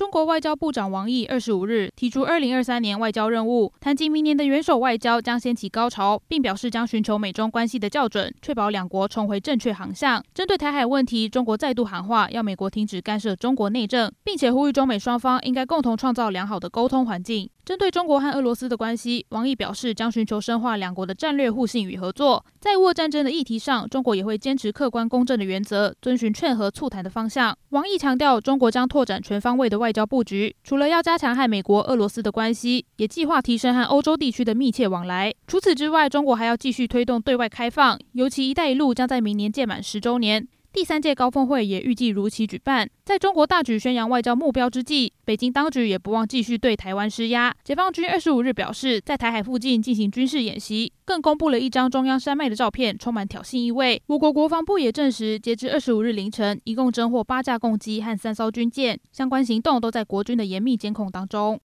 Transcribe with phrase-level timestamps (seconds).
[0.00, 10.24] 中国外交部长王毅二十五日提出二零二三年外交任务，谈及明年的元首外交将掀起高潮，并表示将寻求美中关系的校准，确保两国重回正确航向。
[10.32, 17.50] 针对台海问题，中国再度喊话要美国停止干涉中国内政，并且呼吁中美双方应该共同创造良好的沟通环境。
[17.62, 22.44] 针对中国和俄罗斯的关系，王毅表示将寻求深化两国的战略互信与合作。
[22.58, 27.56] 在俄乌战争的议题上，中国也会坚持客观公正的原则，遵循劝和促谈的方向。
[27.68, 35.34] 王毅强调，中国将拓展全方位的外外交布局，除了要加强和美国、俄罗斯的关系，也计划提升和欧洲地区的密切往来。
[35.48, 40.46] 除此之外，中国还要继续推动对外开放，尤其“一带一路”将在明年届满十周年。
[40.72, 42.88] 第三届高峰会也预计如期举办。
[43.04, 47.52] 在中国大举宣扬外交目标之际，北京当局也不忘继续对台湾施压。
[47.64, 54.00] 解放军二十五日表示，在台海附近进行军事演习，更公布了一张中央山脉的照片，充满挑衅意味。
[54.06, 61.58] 我国国防部也证实，截至二十五日凌晨，一共侦获八架共机和三艘军舰，相关行动都在国军的严密监控当中。